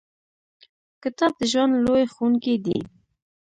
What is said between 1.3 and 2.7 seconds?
د ژوند لوی ښوونکی